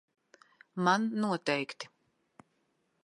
Man 0.85 1.01
noteikti. 1.21 1.85